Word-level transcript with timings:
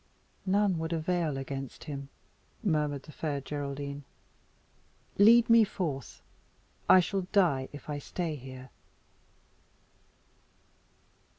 "None 0.47 0.79
would 0.79 0.93
avail 0.93 1.37
against 1.37 1.83
him," 1.83 2.09
murmured 2.63 3.03
the 3.03 3.11
Fair 3.11 3.39
Geraldine. 3.39 4.03
"Lead 5.19 5.47
me 5.47 5.63
forth; 5.63 6.23
I 6.89 6.99
shall 6.99 7.27
die 7.31 7.69
if 7.71 7.87
I 7.87 7.99
stay 7.99 8.33
here." 8.35 8.71